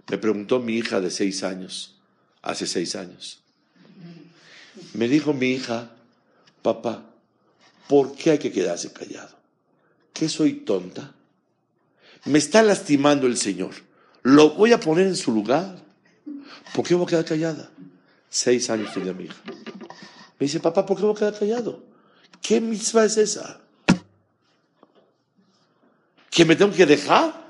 [0.09, 1.97] me preguntó mi hija de seis años,
[2.43, 3.41] hace seis años.
[4.93, 5.91] Me dijo mi hija,
[6.61, 7.03] papá,
[7.89, 9.35] ¿por qué hay que quedarse callado?
[10.13, 11.15] ¿Qué soy tonta?
[12.27, 13.71] Me está lastimando el Señor.
[14.23, 15.83] Lo voy a poner en su lugar.
[16.75, 17.71] ¿Por qué voy a quedar callada?
[18.29, 19.43] Seis años tenía mi hija.
[19.47, 21.83] Me dice, papá, ¿por qué voy a quedar callado?
[22.43, 23.63] ¿Qué misma es esa?
[26.31, 27.48] ¿Que me tengo que dejar?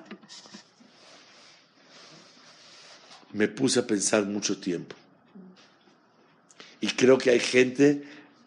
[3.32, 4.96] Me puse a pensar mucho tiempo.
[6.80, 8.04] Y creo que hay gente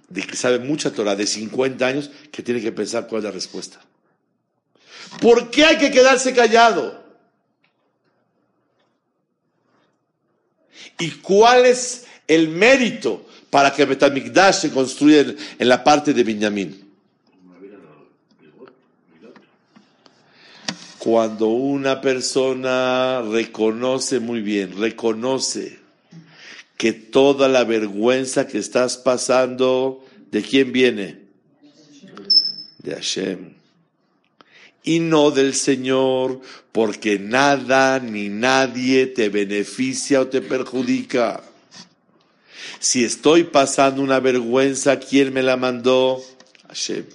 [0.10, 3.32] de que sabe mucha Torah de 50 años que tiene que pensar cuál es la
[3.32, 3.82] respuesta.
[5.20, 7.02] ¿Por qué hay que quedarse callado?
[11.00, 15.22] ¿Y cuál es el mérito para que Betamigdash se construya
[15.58, 16.91] en la parte de Benjamín?
[21.04, 25.80] Cuando una persona reconoce muy bien, reconoce
[26.78, 31.18] que toda la vergüenza que estás pasando, ¿de quién viene?
[32.84, 33.56] De Hashem
[34.84, 41.42] y no del Señor, porque nada ni nadie te beneficia o te perjudica.
[42.80, 46.22] Si estoy pasando una vergüenza, ¿quién me la mandó?
[46.68, 47.06] Hashem.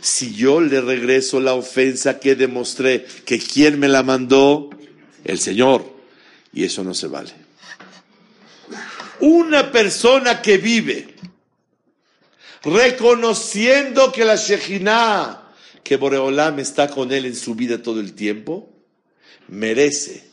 [0.00, 4.70] Si yo le regreso la ofensa que demostré, que quién me la mandó,
[5.24, 5.92] el Señor.
[6.52, 7.32] Y eso no se vale.
[9.20, 11.14] Una persona que vive
[12.62, 15.44] reconociendo que la Shejinah
[15.84, 18.72] que Boreolam está con él en su vida todo el tiempo,
[19.48, 20.24] merece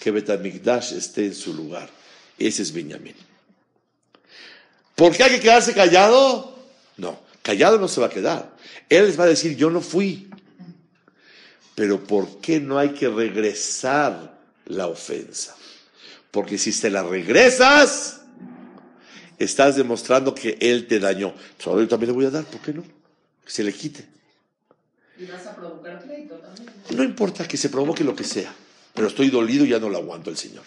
[0.00, 1.90] que Betamigdash esté en su lugar.
[2.38, 3.14] Ese es Benjamín.
[4.94, 6.55] ¿Por qué hay que quedarse callado?
[7.46, 8.56] Callado no se va a quedar.
[8.88, 10.28] Él les va a decir, yo no fui.
[11.76, 15.56] Pero ¿por qué no hay que regresar la ofensa?
[16.32, 18.22] Porque si se la regresas,
[19.38, 21.34] estás demostrando que él te dañó.
[21.56, 22.82] Entonces, yo también le voy a dar, ¿por qué no?
[22.82, 24.04] Que se le quite.
[25.16, 26.68] ¿Y vas a provocar pleito también?
[26.96, 28.52] No importa que se provoque lo que sea,
[28.92, 30.64] pero estoy dolido y ya no lo aguanto el Señor.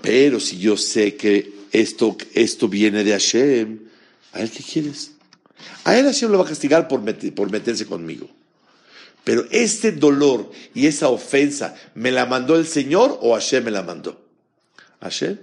[0.00, 3.80] Pero si yo sé que esto, esto viene de Hashem,
[4.32, 5.13] ¿a él qué quieres?
[5.84, 7.02] A él Hashem lo va a castigar por,
[7.34, 8.28] por meterse conmigo.
[9.22, 13.82] Pero este dolor y esa ofensa, ¿me la mandó el Señor o Hashem me la
[13.82, 14.20] mandó?
[15.00, 15.38] Hashem,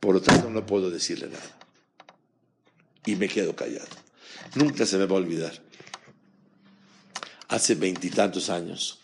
[0.00, 1.56] por lo tanto no puedo decirle nada.
[3.06, 3.86] Y me quedo callado.
[4.54, 5.66] Nunca se me va a olvidar
[7.48, 8.98] hace veintitantos años,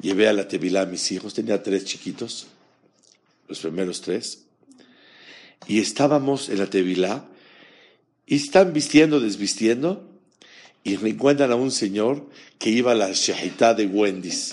[0.00, 2.48] llevé a la Tevilá a mis hijos, tenía tres chiquitos,
[3.48, 4.40] los primeros tres,
[5.66, 7.24] y estábamos en la Tevilá,
[8.26, 10.08] y están vistiendo, desvistiendo,
[10.82, 12.26] y encuentran a un señor
[12.58, 14.50] que iba a la Shahitá de Wendy's.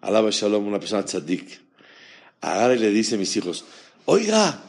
[0.00, 1.60] Alaba Shalom, una persona tzadik.
[2.40, 3.64] Agarra y le dice a mis hijos,
[4.04, 4.60] oiga,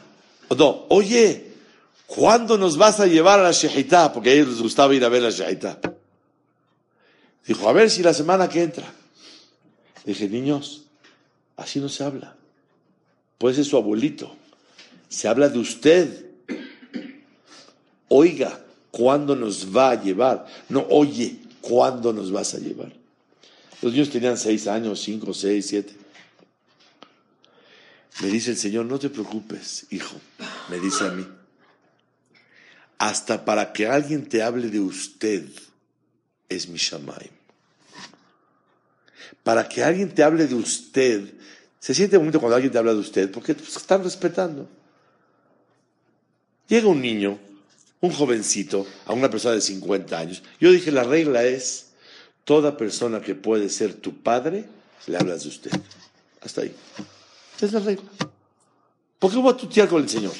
[0.56, 1.52] no, oye,
[2.06, 4.12] ¿cuándo nos vas a llevar a la Shahitá?
[4.12, 5.80] Porque a ellos les gustaba ir a ver la Shahitá.
[7.46, 8.92] Dijo, a ver si la semana que entra.
[10.04, 10.84] Dije, niños,
[11.56, 12.36] así no se habla.
[13.36, 14.34] Puede ser su abuelito,
[15.08, 16.27] Se habla de usted.
[18.08, 20.46] Oiga, ¿cuándo nos va a llevar?
[20.68, 22.92] No, oye, ¿cuándo nos vas a llevar?
[23.82, 25.94] Los niños tenían seis años, cinco, seis, siete.
[28.20, 30.16] Me dice el Señor, no te preocupes, hijo,
[30.68, 31.26] me dice a mí.
[32.98, 35.44] Hasta para que alguien te hable de usted
[36.48, 37.30] es mi Shamaim.
[39.44, 41.32] Para que alguien te hable de usted,
[41.78, 44.68] se siente bonito cuando alguien te habla de usted, porque te están respetando.
[46.66, 47.38] Llega un niño,
[48.00, 50.42] un jovencito, a una persona de 50 años.
[50.60, 51.88] Yo dije, la regla es,
[52.44, 54.64] toda persona que puede ser tu padre,
[55.06, 55.70] le hablas de usted.
[56.40, 56.74] Hasta ahí.
[57.60, 58.08] Es la regla.
[59.18, 60.32] ¿Por qué voy a tutear con el Señor?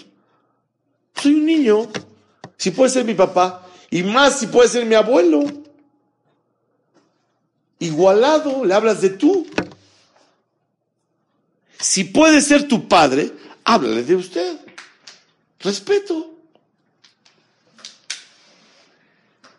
[1.14, 1.88] Soy un niño.
[2.56, 5.44] Si puede ser mi papá, y más si puede ser mi abuelo.
[7.80, 9.46] Igualado, le hablas de tú.
[11.78, 13.32] Si puede ser tu padre,
[13.64, 14.58] háblale de usted.
[15.60, 16.37] Respeto.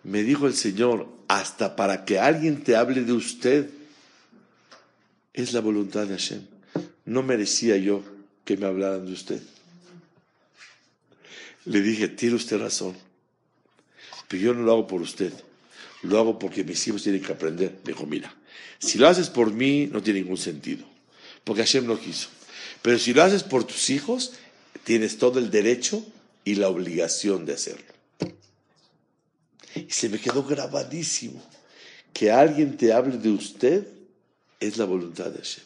[0.09, 3.69] Me dijo el Señor, hasta para que alguien te hable de usted,
[5.35, 6.41] es la voluntad de Hashem.
[7.05, 8.01] No merecía yo
[8.43, 9.39] que me hablaran de usted.
[11.65, 12.95] Le dije, tiene usted razón,
[14.27, 15.31] pero yo no lo hago por usted,
[16.01, 17.77] lo hago porque mis hijos tienen que aprender.
[17.83, 18.33] Me dijo, mira,
[18.79, 20.87] si lo haces por mí no tiene ningún sentido,
[21.43, 22.29] porque Hashem no quiso.
[22.81, 24.33] Pero si lo haces por tus hijos,
[24.83, 26.03] tienes todo el derecho
[26.45, 27.98] y la obligación de hacerlo.
[29.75, 31.41] Y se me quedó grabadísimo
[32.13, 33.87] que alguien te hable de usted
[34.59, 35.63] es la voluntad de Hashem.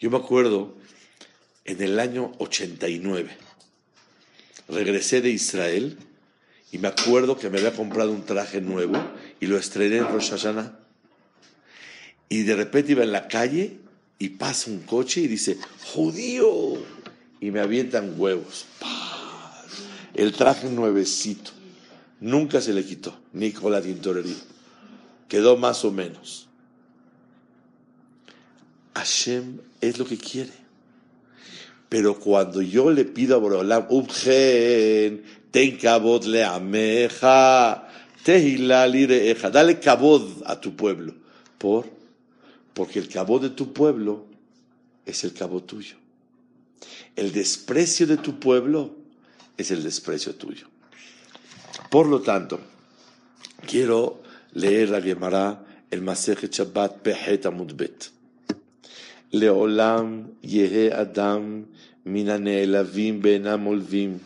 [0.00, 0.74] Yo me acuerdo
[1.64, 3.30] en el año 89,
[4.68, 5.96] regresé de Israel
[6.72, 8.98] y me acuerdo que me había comprado un traje nuevo
[9.40, 10.78] y lo estrené en Rosh Hashanah.
[12.28, 13.78] Y de repente iba en la calle
[14.18, 15.56] y pasa un coche y dice,
[15.92, 16.74] judío,
[17.40, 18.66] y me avientan huevos.
[20.14, 21.52] El traje nuevecito.
[22.24, 23.74] Nunca se le quitó, ni con.
[25.28, 26.48] Quedó más o menos.
[28.94, 30.54] Hashem es lo que quiere.
[31.90, 37.90] Pero cuando yo le pido a Borolam, Ubgen, ten cabod le ameja,
[39.52, 41.14] dale cabod a tu pueblo.
[41.58, 41.90] ¿Por?
[42.72, 44.24] Porque el cabod de tu pueblo
[45.04, 45.96] es el cabod tuyo.
[47.16, 48.96] El desprecio de tu pueblo
[49.58, 50.68] es el desprecio tuyo.
[51.94, 52.58] Por lo tanto,
[53.68, 54.20] quiero
[54.52, 58.10] leer la Gemara, el Masechet Shabbat Pehet Amudbet.
[59.30, 61.66] Leolam Yehe Adam
[62.02, 64.18] Minaneelavim Benam Olvim.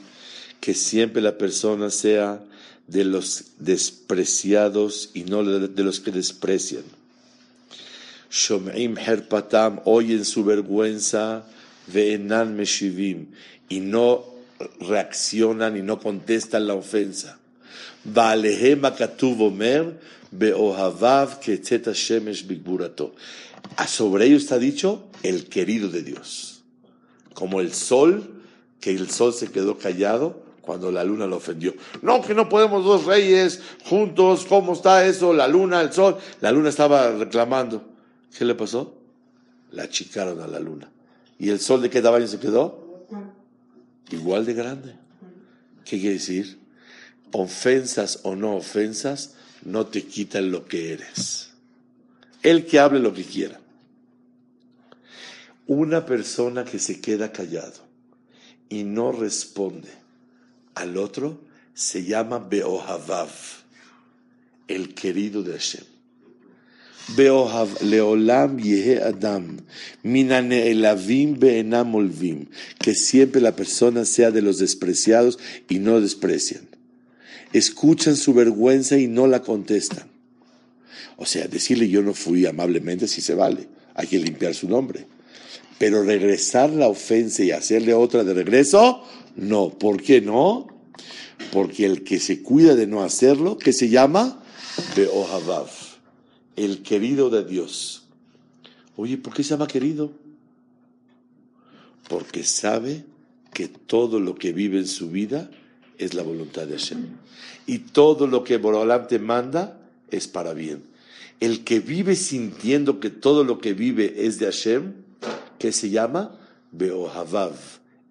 [0.62, 2.42] Que siempre la persona sea
[2.86, 6.84] de los despreciados y no de los que desprecian.
[8.30, 11.44] Shom'im Herpatam, oyen su vergüenza
[11.86, 13.26] ve'enan meshivim,
[13.68, 14.24] y no
[14.80, 17.38] reaccionan y no contestan la ofensa.
[21.40, 23.14] Ketzet shemesh bigburato.
[23.86, 26.62] Sobre ellos está dicho el querido de Dios.
[27.34, 28.42] Como el sol,
[28.80, 31.74] que el sol se quedó callado cuando la luna lo ofendió.
[32.02, 35.32] No, que no podemos dos reyes juntos, ¿cómo está eso?
[35.32, 36.18] La luna, el sol.
[36.40, 37.84] La luna estaba reclamando.
[38.36, 38.94] ¿Qué le pasó?
[39.72, 40.90] La achicaron a la luna.
[41.38, 43.06] ¿Y el sol de qué tamaño se quedó?
[44.10, 44.94] Igual de grande.
[45.84, 46.58] ¿Qué quiere decir?
[47.32, 51.50] Ofensas o no ofensas no te quitan lo que eres.
[52.42, 53.60] El que hable lo que quiera.
[55.66, 57.86] Una persona que se queda callado
[58.68, 59.90] y no responde
[60.74, 61.40] al otro
[61.74, 63.30] se llama Beohavav,
[64.66, 65.84] el querido de Hashem.
[67.80, 69.58] Leolam Yehe Adam,
[70.02, 72.46] Minaneelavim Beenam Olvim,
[72.78, 76.67] que siempre la persona sea de los despreciados y no desprecian.
[77.52, 80.08] Escuchan su vergüenza y no la contestan.
[81.16, 85.06] O sea, decirle yo no fui amablemente si se vale, hay que limpiar su nombre.
[85.78, 89.04] Pero regresar la ofensa y hacerle otra de regreso,
[89.36, 89.70] no.
[89.70, 90.66] ¿Por qué no?
[91.52, 94.42] Porque el que se cuida de no hacerlo, que se llama
[94.96, 95.68] Beohavav
[96.58, 98.02] el querido de Dios.
[98.96, 100.12] Oye, ¿por qué se llama querido?
[102.08, 103.04] Porque sabe
[103.52, 105.50] que todo lo que vive en su vida
[105.98, 107.06] es la voluntad de Hashem.
[107.66, 109.78] Y todo lo que Borolam te manda
[110.10, 110.82] es para bien.
[111.40, 114.94] El que vive sintiendo que todo lo que vive es de Hashem,
[115.58, 116.36] que se llama
[116.72, 117.54] Beohavav,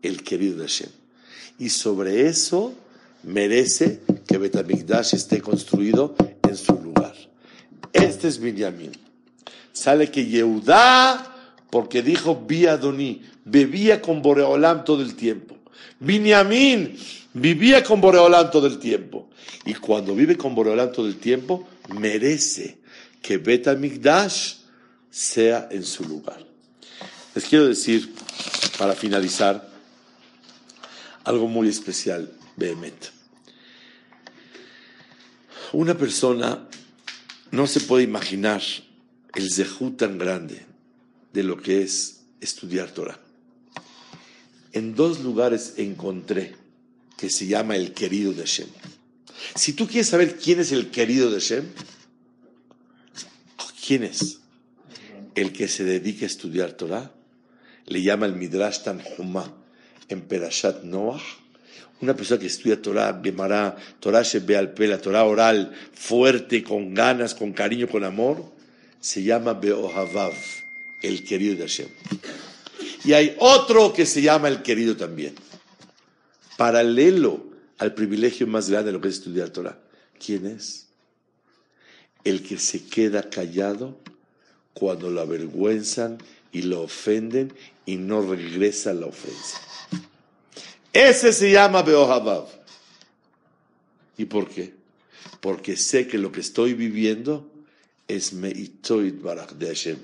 [0.01, 0.89] el querido de Hashem.
[1.59, 2.73] Y sobre eso
[3.23, 6.15] merece que Betamigdash esté construido
[6.47, 7.15] en su lugar.
[7.91, 8.91] Este es Binyamin.
[9.73, 11.35] Sale que Yehudá,
[11.69, 15.56] porque dijo, vi Adoní, bebía con Boreolam todo el tiempo.
[15.99, 16.97] Binyamin
[17.33, 19.29] vivía con Boreolam todo el tiempo.
[19.65, 22.77] Y cuando vive con Boreolam todo el tiempo, merece
[23.21, 24.55] que Bet Migdash
[25.09, 26.45] sea en su lugar.
[27.35, 28.13] Les quiero decir,
[28.77, 29.69] para finalizar,
[31.23, 33.11] algo muy especial, Behemet.
[35.73, 36.67] Una persona
[37.51, 38.61] no se puede imaginar
[39.35, 40.65] el zehut tan grande
[41.33, 43.19] de lo que es estudiar Torah.
[44.74, 46.55] En dos lugares encontré
[47.18, 48.68] que se llama el querido de Hashem.
[49.55, 51.65] Si tú quieres saber quién es el querido de Hashem,
[53.86, 54.39] ¿quién es?
[55.36, 57.11] El que se dedica a estudiar Torah,
[57.86, 59.51] le llama el Midrash Tanhumah
[60.09, 61.22] en Perashat Noah.
[62.01, 67.53] Una persona que estudia Torah, Gemara, Torah al la Torah oral, fuerte, con ganas, con
[67.53, 68.53] cariño, con amor,
[68.99, 70.34] se llama Beohavav,
[71.01, 71.88] el querido de Hashem.
[73.07, 75.33] Y hay otro que se llama el querido también.
[76.57, 77.41] Paralelo
[77.77, 79.79] al privilegio más grande de lo que es estudiar Torah.
[80.19, 80.87] ¿Quién es?
[82.25, 83.97] El que se queda callado
[84.73, 86.17] cuando lo avergüenzan
[86.51, 87.53] y lo ofenden
[87.85, 89.57] y no regresa la ofensa.
[90.91, 92.49] Ese se llama Beohavav.
[94.17, 94.73] ¿Y por qué?
[95.39, 97.49] Porque sé que lo que estoy viviendo
[98.07, 99.97] es Meitoid de Hashem.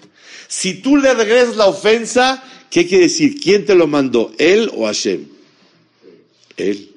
[0.47, 3.39] Si tú le regresas la ofensa, ¿qué quiere decir?
[3.39, 4.33] ¿Quién te lo mandó?
[4.37, 5.27] ¿Él o Hashem?
[6.57, 6.93] Él.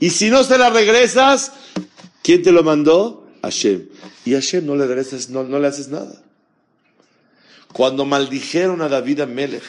[0.00, 1.52] Y si no se la regresas,
[2.22, 3.26] ¿quién te lo mandó?
[3.42, 3.88] Hashem.
[4.24, 6.22] Y Hashem no le regresas, no, le haces nada.
[7.72, 9.64] Cuando maldijeron a David Amelech,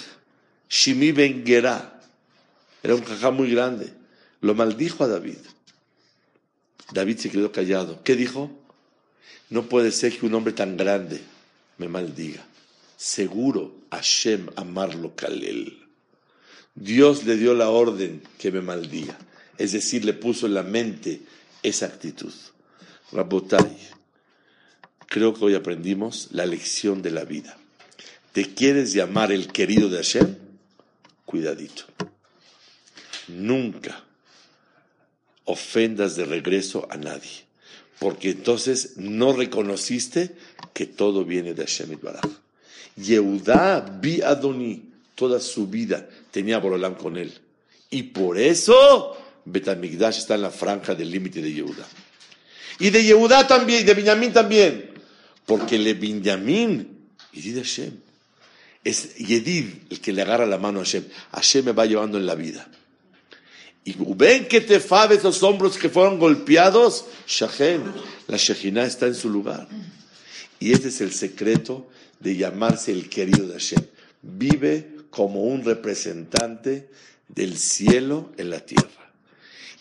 [0.70, 3.92] Shimi Ben era un jajá muy grande,
[4.42, 5.38] lo maldijo a David.
[6.94, 8.04] David se quedó callado.
[8.04, 8.52] ¿Qué dijo?
[9.50, 11.22] No puede ser que un hombre tan grande
[11.78, 12.44] me maldiga.
[12.98, 15.82] Seguro Hashem amarlo Kalel.
[16.74, 19.18] Dios le dio la orden que me maldiga.
[19.58, 21.22] Es decir, le puso en la mente
[21.64, 22.34] esa actitud.
[23.12, 23.78] Rabotai,
[25.08, 27.56] creo que hoy aprendimos la lección de la vida.
[28.34, 30.36] ¿Te quieres llamar el querido de Hashem?
[31.26, 31.84] Cuidadito.
[33.28, 34.04] Nunca
[35.46, 37.45] ofendas de regreso a nadie
[38.00, 40.36] porque entonces no reconociste
[40.74, 42.26] que todo viene de Hashem Baraj.
[42.96, 44.22] Yehudá vi
[45.16, 47.32] toda su vida tenía Borolam con él.
[47.90, 49.16] Y por eso
[49.46, 51.88] Betamigdash está en la franja del límite de Yehudá.
[52.80, 54.92] Y de Yehudá también, y de Benjamín también.
[55.46, 57.94] Porque le Benjamín, y de Hashem,
[58.84, 61.06] es Yedid el que le agarra la mano a Hashem.
[61.32, 62.68] Hashem me va llevando en la vida.
[63.88, 67.84] Y ven que te faves los hombros que fueron golpeados, Shahen,
[68.28, 69.68] la Shejina está en su lugar.
[70.60, 71.88] Y ese es el secreto
[72.20, 73.84] de llamarse el querido de Hashem.
[74.24, 76.90] Vive como un representante
[77.28, 78.90] del cielo en la tierra.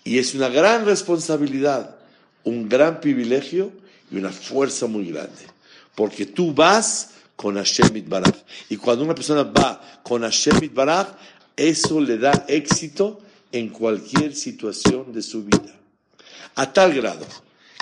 [0.05, 1.96] Y es una gran responsabilidad,
[2.44, 3.72] un gran privilegio
[4.11, 5.46] y una fuerza muy grande.
[5.94, 8.34] Porque tú vas con Hashem Itbaraj.
[8.68, 11.09] Y cuando una persona va con Hashem Itbaraj,
[11.57, 13.24] eso le da éxito
[13.55, 15.72] en cualquier situación de su vida.
[16.57, 17.24] A tal grado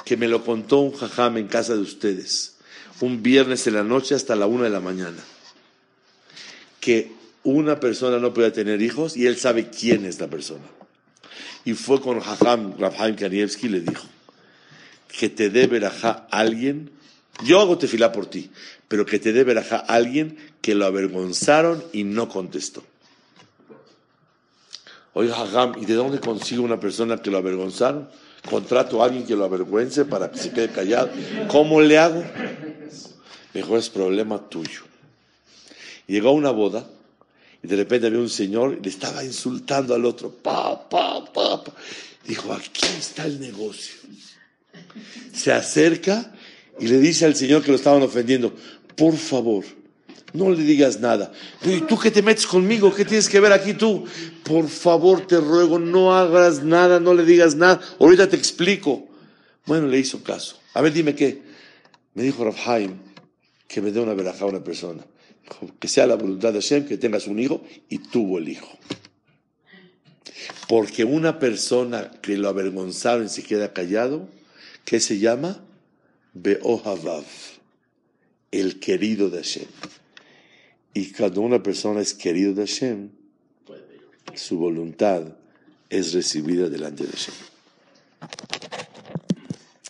[0.04, 2.56] que me lo contó un jajam en casa de ustedes,
[3.00, 5.24] un viernes en la noche hasta la una de la mañana,
[6.78, 7.12] que
[7.42, 10.64] una persona no puede tener hijos y él sabe quién es la persona.
[11.64, 14.04] Y fue con jajam Rabhaim Kanievski le dijo,
[15.08, 16.90] que te dé verajá alguien,
[17.44, 18.50] yo hago tefilá por ti,
[18.88, 22.84] pero que te dé verajá alguien que lo avergonzaron y no contestó.
[25.14, 28.08] Oiga, Hagam, ¿y de dónde consigo una persona que lo avergonzaron?
[28.48, 31.10] Contrato a alguien que lo avergüence para que se quede callado.
[31.48, 32.24] ¿Cómo le hago?
[33.54, 34.80] Mejor es problema tuyo.
[36.06, 36.86] Llegó a una boda
[37.62, 40.30] y de repente había un señor y le estaba insultando al otro.
[40.30, 41.62] Pa, pa, pa.
[42.26, 43.94] Dijo, aquí está el negocio.
[45.32, 46.32] Se acerca
[46.78, 48.54] y le dice al señor que lo estaban ofendiendo,
[48.96, 49.64] por favor,
[50.32, 51.32] no le digas nada.
[51.62, 52.94] ¿Y tú qué te metes conmigo?
[52.94, 54.04] ¿Qué tienes que ver aquí tú?
[54.44, 57.80] Por favor, te ruego, no hagas nada, no le digas nada.
[58.00, 59.08] Ahorita te explico.
[59.66, 60.58] Bueno, le hizo caso.
[60.74, 61.42] A ver, dime qué.
[62.14, 62.98] Me dijo Rafhaim
[63.68, 65.04] que me dé una verajá a una persona.
[65.78, 68.78] que sea la voluntad de Hashem que tengas un hijo y tuvo el hijo.
[70.68, 74.28] Porque una persona que lo avergonzaron y se queda callado,
[74.84, 75.62] ¿qué se llama?
[76.34, 77.24] Beohavav,
[78.50, 79.66] el querido de Hashem.
[80.94, 83.10] Y cuando una persona es querido de Hashem,
[84.34, 85.36] su voluntad
[85.88, 87.34] es recibida delante de Hashem.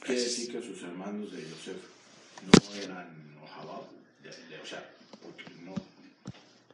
[0.05, 1.77] Quiere decir que sus hermanos de Yosef
[2.47, 3.09] no eran
[3.43, 4.91] Ohabab, o sea,
[5.23, 5.75] porque no.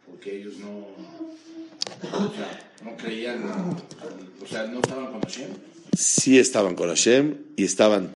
[0.07, 3.45] porque ellos no, o sea, no creían,
[4.43, 5.51] o sea, no estaban con Hashem.
[5.97, 8.07] Sí estaban con Hashem y estaban